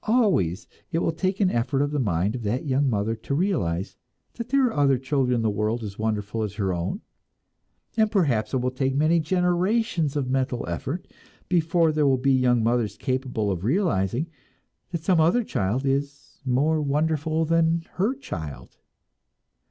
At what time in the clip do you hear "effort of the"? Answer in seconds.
1.51-1.99